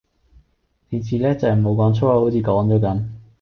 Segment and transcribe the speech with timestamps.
[0.89, 3.05] 你至叻就系冇講粗口好似講咗噉